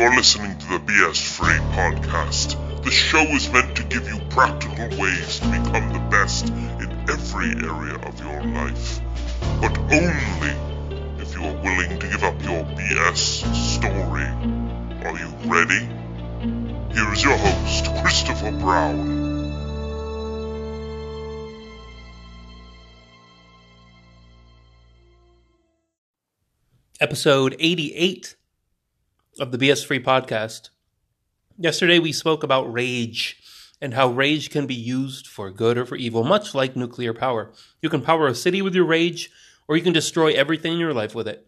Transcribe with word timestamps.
You're 0.00 0.16
listening 0.16 0.56
to 0.56 0.66
the 0.66 0.78
BS 0.78 1.20
Free 1.36 1.58
podcast. 1.76 2.56
The 2.82 2.90
show 2.90 3.20
is 3.20 3.52
meant 3.52 3.76
to 3.76 3.84
give 3.84 4.08
you 4.08 4.18
practical 4.30 4.88
ways 4.98 5.40
to 5.40 5.44
become 5.44 5.92
the 5.92 5.98
best 6.10 6.48
in 6.48 7.04
every 7.10 7.48
area 7.48 7.96
of 8.08 8.18
your 8.18 8.42
life, 8.44 8.98
but 9.60 9.76
only 9.92 10.54
if 11.22 11.34
you 11.34 11.44
are 11.44 11.62
willing 11.62 11.98
to 11.98 12.08
give 12.08 12.24
up 12.24 12.42
your 12.42 12.64
BS 12.64 13.54
story. 13.54 14.24
Are 15.04 15.18
you 15.18 15.28
ready? 15.44 15.84
Here 16.94 17.12
is 17.12 17.22
your 17.22 17.36
host, 17.36 17.94
Christopher 18.00 18.52
Brown. 18.52 19.20
episode 27.02 27.56
88 27.58 28.36
of 29.40 29.52
the 29.52 29.58
BS 29.58 29.84
Free 29.84 29.98
podcast. 29.98 30.68
Yesterday 31.56 31.98
we 31.98 32.12
spoke 32.12 32.42
about 32.42 32.70
rage 32.70 33.38
and 33.80 33.94
how 33.94 34.08
rage 34.08 34.50
can 34.50 34.66
be 34.66 34.74
used 34.74 35.26
for 35.26 35.50
good 35.50 35.78
or 35.78 35.86
for 35.86 35.96
evil, 35.96 36.22
much 36.24 36.54
like 36.54 36.76
nuclear 36.76 37.14
power. 37.14 37.50
You 37.80 37.88
can 37.88 38.02
power 38.02 38.26
a 38.26 38.34
city 38.34 38.60
with 38.60 38.74
your 38.74 38.84
rage, 38.84 39.30
or 39.66 39.78
you 39.78 39.82
can 39.82 39.94
destroy 39.94 40.32
everything 40.34 40.74
in 40.74 40.78
your 40.78 40.92
life 40.92 41.14
with 41.14 41.26
it. 41.26 41.46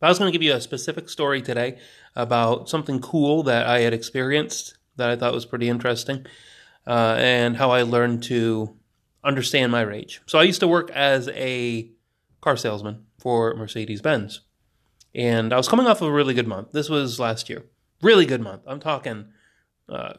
I 0.00 0.08
was 0.08 0.20
going 0.20 0.30
to 0.30 0.36
give 0.36 0.44
you 0.44 0.54
a 0.54 0.60
specific 0.60 1.08
story 1.08 1.42
today 1.42 1.78
about 2.14 2.68
something 2.68 3.00
cool 3.00 3.42
that 3.44 3.66
I 3.66 3.80
had 3.80 3.92
experienced 3.92 4.76
that 4.96 5.10
I 5.10 5.16
thought 5.16 5.34
was 5.34 5.46
pretty 5.46 5.68
interesting, 5.68 6.24
uh, 6.86 7.16
and 7.18 7.56
how 7.56 7.70
I 7.72 7.82
learned 7.82 8.22
to 8.24 8.76
understand 9.24 9.72
my 9.72 9.80
rage. 9.80 10.20
So 10.26 10.38
I 10.38 10.44
used 10.44 10.60
to 10.60 10.68
work 10.68 10.90
as 10.90 11.28
a 11.30 11.90
car 12.40 12.56
salesman 12.56 13.06
for 13.18 13.54
Mercedes 13.54 14.02
Benz 14.02 14.40
and 15.14 15.52
I 15.52 15.56
was 15.56 15.68
coming 15.68 15.86
off 15.86 16.02
of 16.02 16.08
a 16.08 16.12
really 16.12 16.34
good 16.34 16.48
month. 16.48 16.72
This 16.72 16.88
was 16.88 17.20
last 17.20 17.48
year, 17.48 17.64
really 18.02 18.26
good 18.26 18.40
month. 18.40 18.62
I'm 18.66 18.80
talking 18.80 19.26
uh, 19.88 20.14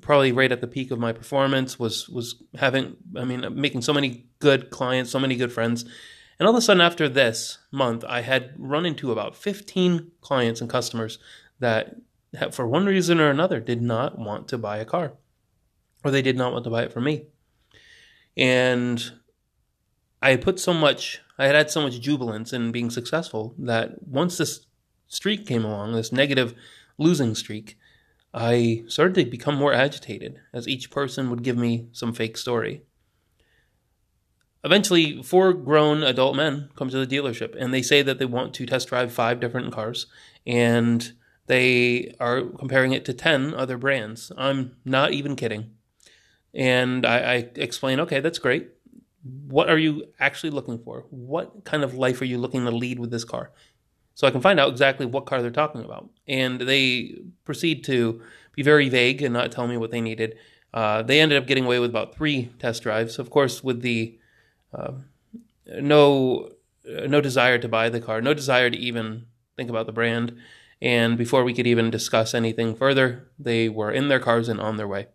probably 0.00 0.32
right 0.32 0.50
at 0.50 0.60
the 0.60 0.66
peak 0.66 0.90
of 0.90 0.98
my 0.98 1.12
performance. 1.12 1.78
Was 1.78 2.08
was 2.08 2.42
having, 2.54 2.96
I 3.16 3.24
mean, 3.24 3.46
making 3.60 3.82
so 3.82 3.92
many 3.92 4.26
good 4.38 4.70
clients, 4.70 5.10
so 5.10 5.18
many 5.18 5.36
good 5.36 5.52
friends, 5.52 5.84
and 6.38 6.46
all 6.46 6.54
of 6.54 6.58
a 6.58 6.62
sudden 6.62 6.80
after 6.80 7.08
this 7.08 7.58
month, 7.70 8.04
I 8.08 8.22
had 8.22 8.54
run 8.56 8.86
into 8.86 9.12
about 9.12 9.36
15 9.36 10.12
clients 10.20 10.60
and 10.60 10.70
customers 10.70 11.18
that, 11.58 11.96
for 12.52 12.66
one 12.66 12.86
reason 12.86 13.20
or 13.20 13.28
another, 13.28 13.60
did 13.60 13.82
not 13.82 14.18
want 14.18 14.48
to 14.48 14.58
buy 14.58 14.78
a 14.78 14.84
car, 14.84 15.12
or 16.04 16.10
they 16.10 16.22
did 16.22 16.36
not 16.36 16.52
want 16.52 16.64
to 16.64 16.70
buy 16.70 16.84
it 16.84 16.92
from 16.92 17.04
me, 17.04 17.26
and 18.36 19.12
I 20.22 20.36
put 20.36 20.60
so 20.60 20.72
much, 20.72 21.20
I 21.38 21.46
had 21.46 21.54
had 21.54 21.70
so 21.70 21.82
much 21.82 22.00
jubilance 22.00 22.52
in 22.52 22.72
being 22.72 22.90
successful 22.90 23.54
that 23.58 24.06
once 24.06 24.36
this 24.38 24.66
streak 25.06 25.46
came 25.46 25.64
along, 25.64 25.92
this 25.92 26.12
negative 26.12 26.54
losing 26.98 27.34
streak, 27.34 27.78
I 28.34 28.84
started 28.88 29.14
to 29.14 29.30
become 29.30 29.54
more 29.54 29.72
agitated 29.72 30.40
as 30.52 30.68
each 30.68 30.90
person 30.90 31.30
would 31.30 31.42
give 31.42 31.56
me 31.56 31.88
some 31.92 32.12
fake 32.12 32.36
story. 32.36 32.82
Eventually, 34.64 35.22
four 35.22 35.52
grown 35.52 36.02
adult 36.02 36.34
men 36.34 36.68
come 36.74 36.90
to 36.90 37.04
the 37.04 37.16
dealership 37.16 37.54
and 37.56 37.72
they 37.72 37.82
say 37.82 38.02
that 38.02 38.18
they 38.18 38.24
want 38.24 38.52
to 38.54 38.66
test 38.66 38.88
drive 38.88 39.12
five 39.12 39.38
different 39.38 39.72
cars 39.72 40.06
and 40.46 41.12
they 41.46 42.14
are 42.20 42.42
comparing 42.42 42.92
it 42.92 43.04
to 43.04 43.14
10 43.14 43.54
other 43.54 43.78
brands. 43.78 44.32
I'm 44.36 44.76
not 44.84 45.12
even 45.12 45.36
kidding. 45.36 45.70
And 46.52 47.06
I, 47.06 47.18
I 47.18 47.34
explain, 47.54 48.00
okay, 48.00 48.20
that's 48.20 48.38
great 48.38 48.70
what 49.22 49.68
are 49.68 49.78
you 49.78 50.06
actually 50.20 50.50
looking 50.50 50.78
for? 50.78 51.04
What 51.10 51.64
kind 51.64 51.82
of 51.82 51.94
life 51.94 52.20
are 52.20 52.26
you 52.26 52.38
looking 52.38 52.64
to 52.64 52.70
lead 52.70 52.98
with 52.98 53.10
this 53.10 53.24
car? 53.24 53.50
So 54.14 54.26
I 54.26 54.30
can 54.30 54.40
find 54.40 54.58
out 54.58 54.70
exactly 54.70 55.06
what 55.06 55.26
car 55.26 55.42
they're 55.42 55.50
talking 55.50 55.84
about. 55.84 56.08
And 56.26 56.60
they 56.60 57.18
proceed 57.44 57.84
to 57.84 58.20
be 58.54 58.62
very 58.62 58.88
vague 58.88 59.22
and 59.22 59.32
not 59.32 59.52
tell 59.52 59.66
me 59.66 59.76
what 59.76 59.90
they 59.90 60.00
needed. 60.00 60.36
Uh, 60.74 61.02
they 61.02 61.20
ended 61.20 61.38
up 61.38 61.46
getting 61.46 61.64
away 61.64 61.78
with 61.78 61.90
about 61.90 62.14
three 62.14 62.50
test 62.58 62.82
drives. 62.82 63.18
Of 63.18 63.30
course, 63.30 63.62
with 63.62 63.82
the 63.82 64.18
uh, 64.72 64.92
no 65.66 66.50
no 66.84 67.20
desire 67.20 67.58
to 67.58 67.68
buy 67.68 67.88
the 67.88 68.00
car, 68.00 68.20
no 68.20 68.34
desire 68.34 68.70
to 68.70 68.76
even 68.76 69.26
think 69.56 69.70
about 69.70 69.86
the 69.86 69.92
brand. 69.92 70.36
And 70.80 71.18
before 71.18 71.44
we 71.44 71.54
could 71.54 71.66
even 71.66 71.90
discuss 71.90 72.34
anything 72.34 72.74
further, 72.74 73.28
they 73.38 73.68
were 73.68 73.90
in 73.90 74.08
their 74.08 74.20
cars 74.20 74.48
and 74.48 74.60
on 74.60 74.76
their 74.76 74.88
way 74.88 75.08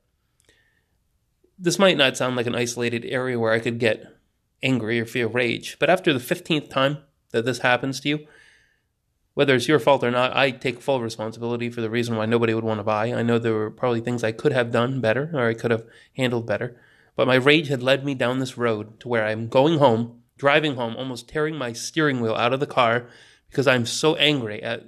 this 1.63 1.79
might 1.79 1.95
not 1.95 2.17
sound 2.17 2.35
like 2.35 2.45
an 2.45 2.55
isolated 2.55 3.05
area 3.05 3.39
where 3.39 3.53
I 3.53 3.59
could 3.59 3.79
get 3.79 4.05
angry 4.61 4.99
or 4.99 5.05
feel 5.05 5.29
rage, 5.29 5.77
but 5.79 5.89
after 5.89 6.11
the 6.11 6.19
15th 6.19 6.69
time 6.69 6.97
that 7.31 7.45
this 7.45 7.59
happens 7.59 8.01
to 8.01 8.09
you, 8.09 8.27
whether 9.33 9.55
it's 9.55 9.69
your 9.69 9.79
fault 9.79 10.03
or 10.03 10.11
not, 10.11 10.35
I 10.35 10.51
take 10.51 10.81
full 10.81 10.99
responsibility 10.99 11.69
for 11.69 11.79
the 11.79 11.89
reason 11.89 12.17
why 12.17 12.25
nobody 12.25 12.53
would 12.53 12.65
want 12.65 12.81
to 12.81 12.83
buy. 12.83 13.13
I 13.13 13.23
know 13.23 13.39
there 13.39 13.53
were 13.53 13.71
probably 13.71 14.01
things 14.01 14.25
I 14.25 14.33
could 14.33 14.51
have 14.51 14.71
done 14.71 14.99
better 14.99 15.31
or 15.33 15.47
I 15.47 15.53
could 15.53 15.71
have 15.71 15.85
handled 16.17 16.45
better, 16.45 16.77
but 17.15 17.27
my 17.27 17.35
rage 17.35 17.69
had 17.69 17.81
led 17.81 18.03
me 18.03 18.13
down 18.13 18.39
this 18.39 18.57
road 18.57 18.99
to 18.99 19.07
where 19.07 19.25
I'm 19.25 19.47
going 19.47 19.79
home, 19.79 20.21
driving 20.37 20.75
home, 20.75 20.97
almost 20.97 21.29
tearing 21.29 21.55
my 21.55 21.71
steering 21.71 22.19
wheel 22.19 22.35
out 22.35 22.51
of 22.51 22.59
the 22.59 22.67
car 22.67 23.07
because 23.49 23.67
I'm 23.67 23.85
so 23.85 24.15
angry 24.17 24.61
at 24.61 24.83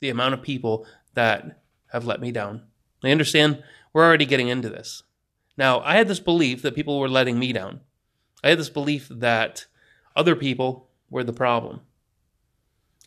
the 0.00 0.10
amount 0.10 0.34
of 0.34 0.42
people 0.42 0.84
that 1.14 1.62
have 1.92 2.06
let 2.06 2.20
me 2.20 2.32
down. 2.32 2.64
I 3.04 3.12
understand 3.12 3.62
we're 3.92 4.04
already 4.04 4.26
getting 4.26 4.48
into 4.48 4.68
this. 4.68 5.04
Now, 5.58 5.80
I 5.80 5.96
had 5.96 6.06
this 6.06 6.20
belief 6.20 6.62
that 6.62 6.76
people 6.76 7.00
were 7.00 7.08
letting 7.08 7.38
me 7.38 7.52
down. 7.52 7.80
I 8.44 8.50
had 8.50 8.60
this 8.60 8.70
belief 8.70 9.08
that 9.10 9.66
other 10.14 10.36
people 10.36 10.88
were 11.10 11.24
the 11.24 11.32
problem. 11.32 11.80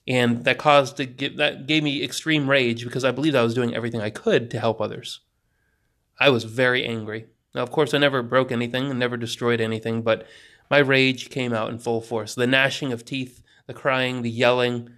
And 0.05 0.43
that 0.43 0.57
caused 0.57 0.97
to 0.97 1.05
that 1.37 1.65
gave 1.65 1.83
me 1.83 2.03
extreme 2.03 2.49
rage 2.49 2.83
because 2.83 3.05
I 3.05 3.11
believed 3.11 3.35
I 3.35 3.43
was 3.43 3.53
doing 3.53 3.73
everything 3.73 4.01
I 4.01 4.09
could 4.09 4.51
to 4.51 4.59
help 4.59 4.81
others. 4.81 5.21
I 6.19 6.29
was 6.29 6.43
very 6.43 6.85
angry. 6.85 7.27
Now, 7.55 7.63
of 7.63 7.71
course, 7.71 7.93
I 7.93 7.99
never 7.99 8.21
broke 8.21 8.51
anything 8.51 8.89
and 8.89 8.99
never 8.99 9.15
destroyed 9.15 9.61
anything, 9.61 10.01
but 10.01 10.27
my 10.69 10.79
rage 10.79 11.29
came 11.29 11.53
out 11.53 11.69
in 11.69 11.79
full 11.79 12.01
force. 12.01 12.35
The 12.35 12.47
gnashing 12.47 12.91
of 12.91 13.05
teeth, 13.05 13.41
the 13.67 13.73
crying, 13.73 14.21
the 14.21 14.29
yelling, 14.29 14.89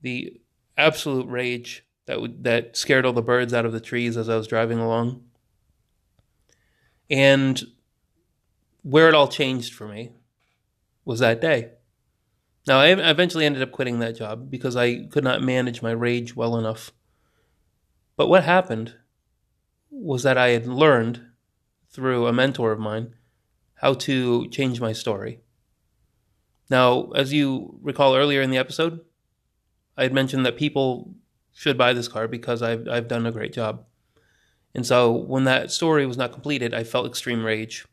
the 0.00 0.40
absolute 0.78 1.28
rage 1.28 1.84
that 2.06 2.20
would, 2.20 2.44
that 2.44 2.76
scared 2.76 3.04
all 3.04 3.12
the 3.12 3.22
birds 3.22 3.52
out 3.52 3.66
of 3.66 3.72
the 3.72 3.80
trees 3.80 4.16
as 4.16 4.28
I 4.28 4.36
was 4.36 4.46
driving 4.46 4.78
along. 4.78 5.25
And 7.10 7.62
where 8.82 9.08
it 9.08 9.14
all 9.14 9.28
changed 9.28 9.74
for 9.74 9.86
me 9.86 10.12
was 11.04 11.20
that 11.20 11.40
day. 11.40 11.72
Now, 12.66 12.80
I 12.80 12.88
eventually 12.88 13.46
ended 13.46 13.62
up 13.62 13.70
quitting 13.70 14.00
that 14.00 14.16
job 14.16 14.50
because 14.50 14.76
I 14.76 15.04
could 15.06 15.22
not 15.22 15.42
manage 15.42 15.82
my 15.82 15.92
rage 15.92 16.34
well 16.34 16.56
enough. 16.56 16.92
But 18.16 18.28
what 18.28 18.44
happened 18.44 18.94
was 19.90 20.24
that 20.24 20.36
I 20.36 20.48
had 20.48 20.66
learned 20.66 21.22
through 21.90 22.26
a 22.26 22.32
mentor 22.32 22.72
of 22.72 22.80
mine 22.80 23.14
how 23.74 23.94
to 23.94 24.48
change 24.48 24.80
my 24.80 24.92
story. 24.92 25.40
Now, 26.68 27.10
as 27.12 27.32
you 27.32 27.78
recall 27.82 28.16
earlier 28.16 28.42
in 28.42 28.50
the 28.50 28.58
episode, 28.58 29.00
I 29.96 30.02
had 30.02 30.12
mentioned 30.12 30.44
that 30.44 30.56
people 30.56 31.14
should 31.52 31.78
buy 31.78 31.92
this 31.92 32.08
car 32.08 32.26
because 32.26 32.62
I've, 32.62 32.88
I've 32.88 33.08
done 33.08 33.26
a 33.26 33.32
great 33.32 33.52
job. 33.52 33.84
And 34.76 34.86
so 34.86 35.10
when 35.10 35.44
that 35.44 35.72
story 35.72 36.04
was 36.04 36.18
not 36.18 36.32
completed, 36.32 36.74
I 36.74 36.84
felt 36.84 37.06
extreme 37.06 37.46
rage. 37.46 37.86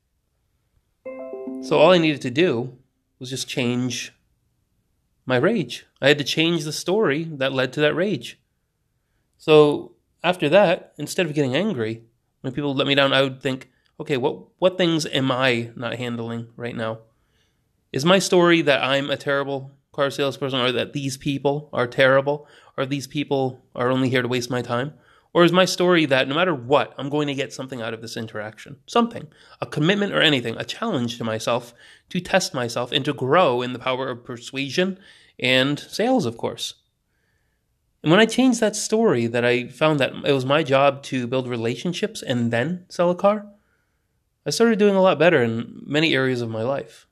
So 1.61 1.79
all 1.79 1.91
I 1.91 1.97
needed 1.97 2.19
to 2.23 2.29
do 2.29 2.77
was 3.19 3.29
just 3.29 3.47
change 3.47 4.11
my 5.25 5.37
rage. 5.37 5.85
I 6.01 6.09
had 6.09 6.17
to 6.17 6.25
change 6.25 6.65
the 6.65 6.73
story 6.73 7.23
that 7.23 7.53
led 7.53 7.71
to 7.73 7.79
that 7.79 7.95
rage. 7.95 8.37
So 9.37 9.93
after 10.25 10.49
that, 10.49 10.93
instead 10.97 11.25
of 11.25 11.33
getting 11.33 11.55
angry, 11.55 12.03
when 12.41 12.51
people 12.51 12.75
let 12.75 12.85
me 12.85 12.95
down, 12.95 13.13
I 13.13 13.21
would 13.21 13.41
think, 13.41 13.71
okay, 13.97 14.17
what 14.17 14.39
what 14.59 14.77
things 14.77 15.05
am 15.05 15.31
I 15.31 15.71
not 15.77 15.95
handling 15.95 16.49
right 16.57 16.75
now? 16.75 16.99
Is 17.93 18.03
my 18.03 18.19
story 18.19 18.61
that 18.61 18.83
I'm 18.83 19.09
a 19.09 19.15
terrible 19.15 19.71
car 19.93 20.11
salesperson 20.11 20.59
or 20.59 20.73
that 20.73 20.91
these 20.91 21.15
people 21.15 21.69
are 21.71 21.87
terrible 21.87 22.45
or 22.75 22.85
these 22.85 23.07
people 23.07 23.63
are 23.73 23.89
only 23.89 24.09
here 24.09 24.21
to 24.21 24.27
waste 24.27 24.49
my 24.49 24.61
time? 24.61 24.95
Or 25.33 25.43
is 25.43 25.51
my 25.51 25.65
story 25.65 26.05
that 26.05 26.27
no 26.27 26.35
matter 26.35 26.53
what, 26.53 26.93
I'm 26.97 27.09
going 27.09 27.27
to 27.27 27.33
get 27.33 27.51
something 27.51 27.81
out 27.81 27.93
of 27.93 28.01
this 28.01 28.15
interaction? 28.15 28.77
Something. 28.85 29.27
A 29.61 29.65
commitment 29.65 30.13
or 30.13 30.21
anything, 30.21 30.55
a 30.57 30.63
challenge 30.63 31.17
to 31.17 31.23
myself 31.23 31.73
to 32.09 32.19
test 32.19 32.53
myself 32.53 32.91
and 32.91 33.03
to 33.05 33.13
grow 33.13 33.63
in 33.63 33.73
the 33.73 33.79
power 33.79 34.09
of 34.09 34.23
persuasion 34.23 34.99
and 35.39 35.79
sales, 35.79 36.27
of 36.27 36.37
course. 36.37 36.75
And 38.03 38.11
when 38.11 38.19
I 38.19 38.25
changed 38.25 38.59
that 38.59 38.75
story, 38.75 39.25
that 39.27 39.43
I 39.45 39.67
found 39.67 39.99
that 39.99 40.13
it 40.25 40.33
was 40.33 40.45
my 40.45 40.61
job 40.61 41.01
to 41.03 41.25
build 41.25 41.47
relationships 41.47 42.21
and 42.21 42.51
then 42.51 42.85
sell 42.89 43.09
a 43.09 43.15
car, 43.15 43.47
I 44.45 44.49
started 44.49 44.77
doing 44.77 44.95
a 44.95 45.01
lot 45.01 45.17
better 45.17 45.41
in 45.41 45.81
many 45.85 46.13
areas 46.13 46.41
of 46.41 46.49
my 46.49 46.63
life. 46.63 47.07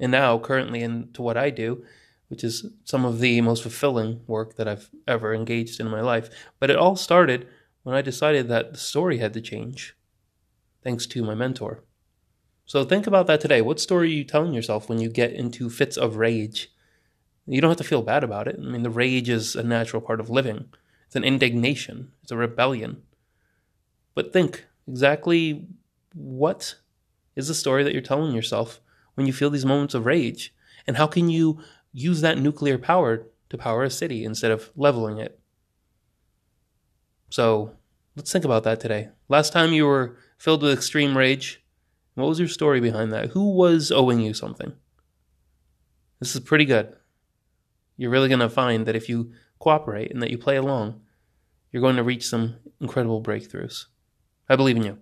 And 0.00 0.12
now, 0.12 0.38
currently, 0.38 0.82
into 0.82 1.22
what 1.22 1.36
I 1.36 1.50
do, 1.50 1.84
which 2.28 2.42
is 2.42 2.66
some 2.84 3.04
of 3.04 3.20
the 3.20 3.40
most 3.40 3.62
fulfilling 3.62 4.20
work 4.26 4.56
that 4.56 4.68
I've 4.68 4.90
ever 5.06 5.34
engaged 5.34 5.80
in 5.80 5.88
my 5.88 6.00
life. 6.00 6.28
But 6.58 6.70
it 6.70 6.76
all 6.76 6.96
started 6.96 7.46
when 7.82 7.94
I 7.94 8.02
decided 8.02 8.48
that 8.48 8.72
the 8.72 8.78
story 8.78 9.18
had 9.18 9.32
to 9.34 9.40
change, 9.40 9.96
thanks 10.82 11.06
to 11.06 11.22
my 11.22 11.34
mentor. 11.34 11.84
So 12.64 12.84
think 12.84 13.06
about 13.06 13.28
that 13.28 13.40
today. 13.40 13.60
What 13.60 13.78
story 13.78 14.08
are 14.08 14.10
you 14.10 14.24
telling 14.24 14.52
yourself 14.52 14.88
when 14.88 15.00
you 15.00 15.08
get 15.08 15.32
into 15.32 15.70
fits 15.70 15.96
of 15.96 16.16
rage? 16.16 16.72
You 17.46 17.60
don't 17.60 17.70
have 17.70 17.78
to 17.78 17.84
feel 17.84 18.02
bad 18.02 18.24
about 18.24 18.48
it. 18.48 18.56
I 18.58 18.62
mean, 18.62 18.82
the 18.82 18.90
rage 18.90 19.28
is 19.28 19.54
a 19.54 19.62
natural 19.62 20.02
part 20.02 20.18
of 20.18 20.28
living. 20.28 20.66
It's 21.06 21.14
an 21.14 21.22
indignation. 21.22 22.10
It's 22.24 22.32
a 22.32 22.36
rebellion. 22.36 23.02
But 24.16 24.32
think 24.32 24.66
exactly 24.88 25.68
what 26.12 26.74
is 27.36 27.46
the 27.46 27.54
story 27.54 27.84
that 27.84 27.92
you're 27.92 28.02
telling 28.02 28.34
yourself 28.34 28.80
when 29.14 29.28
you 29.28 29.32
feel 29.32 29.50
these 29.50 29.64
moments 29.64 29.94
of 29.94 30.06
rage? 30.06 30.52
And 30.88 30.96
how 30.96 31.06
can 31.06 31.28
you 31.28 31.60
use 31.96 32.20
that 32.20 32.38
nuclear 32.38 32.76
power 32.76 33.26
to 33.48 33.58
power 33.58 33.82
a 33.82 33.90
city 33.90 34.24
instead 34.24 34.50
of 34.50 34.70
leveling 34.76 35.18
it? 35.18 35.40
So 37.30 37.72
let's 38.14 38.30
think 38.30 38.44
about 38.44 38.64
that 38.64 38.80
today. 38.80 39.08
Last 39.28 39.52
time 39.52 39.72
you 39.72 39.86
were 39.86 40.18
filled 40.38 40.62
with 40.62 40.72
extreme 40.72 41.16
rage, 41.16 41.64
what 42.14 42.28
was 42.28 42.38
your 42.38 42.48
story 42.48 42.80
behind 42.80 43.12
that? 43.12 43.30
Who 43.30 43.50
was 43.50 43.90
owing 43.90 44.20
you 44.20 44.34
something? 44.34 44.72
This 46.20 46.34
is 46.34 46.40
pretty 46.40 46.64
good. 46.64 46.94
You're 47.96 48.10
really 48.10 48.28
going 48.28 48.40
to 48.40 48.50
find 48.50 48.86
that 48.86 48.96
if 48.96 49.08
you 49.08 49.32
cooperate 49.58 50.10
and 50.10 50.22
that 50.22 50.30
you 50.30 50.38
play 50.38 50.56
along, 50.56 51.00
you're 51.72 51.82
going 51.82 51.96
to 51.96 52.02
reach 52.02 52.26
some 52.26 52.56
incredible 52.80 53.22
breakthroughs. 53.22 53.86
I 54.48 54.56
believe 54.56 54.76
in 54.76 54.84
you. 54.84 54.98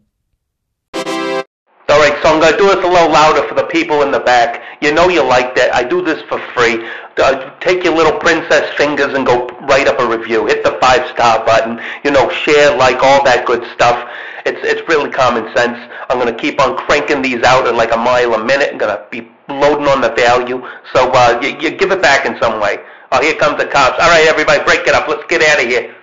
I'm 2.35 2.41
going 2.41 2.51
to 2.51 2.59
do 2.59 2.67
this 2.67 2.85
a 2.85 2.89
little 2.89 3.13
louder 3.13 3.47
for 3.47 3.55
the 3.55 3.63
people 3.71 4.03
in 4.03 4.11
the 4.11 4.19
back. 4.19 4.61
You 4.83 4.93
know 4.93 5.09
you 5.09 5.23
like 5.23 5.55
that. 5.55 5.73
I 5.73 5.85
do 5.85 6.03
this 6.03 6.21
for 6.23 6.41
free. 6.51 6.83
Uh, 7.17 7.55
take 7.61 7.85
your 7.85 7.95
little 7.95 8.19
princess 8.19 8.75
fingers 8.75 9.15
and 9.15 9.25
go 9.25 9.47
write 9.71 9.87
up 9.87 10.01
a 10.01 10.07
review. 10.09 10.45
Hit 10.47 10.65
the 10.65 10.77
five 10.81 11.07
star 11.15 11.47
button. 11.47 11.81
You 12.03 12.11
know, 12.11 12.29
share, 12.31 12.77
like, 12.77 13.05
all 13.05 13.23
that 13.23 13.47
good 13.47 13.63
stuff. 13.73 14.11
It's 14.45 14.59
it's 14.67 14.83
really 14.89 15.11
common 15.11 15.47
sense. 15.55 15.79
I'm 16.11 16.19
going 16.19 16.35
to 16.35 16.35
keep 16.35 16.61
on 16.61 16.77
cranking 16.77 17.23
these 17.23 17.45
out 17.45 17.69
at 17.69 17.77
like 17.77 17.95
a 17.95 17.97
mile 17.97 18.35
a 18.35 18.45
minute. 18.45 18.71
I'm 18.73 18.79
going 18.79 18.91
to 18.91 19.07
be 19.15 19.31
loading 19.49 19.87
on 19.87 20.01
the 20.01 20.11
value. 20.11 20.59
So 20.93 21.15
uh, 21.15 21.39
you, 21.41 21.57
you 21.61 21.71
give 21.79 21.93
it 21.93 22.03
back 22.03 22.27
in 22.27 22.35
some 22.43 22.61
way. 22.61 22.79
Oh, 23.13 23.23
here 23.23 23.37
comes 23.37 23.63
the 23.63 23.67
cops. 23.71 24.03
All 24.03 24.11
right, 24.11 24.27
everybody, 24.27 24.59
break 24.65 24.81
it 24.89 24.95
up. 24.95 25.07
Let's 25.07 25.23
get 25.31 25.41
out 25.41 25.63
of 25.63 25.71
here. 25.71 25.95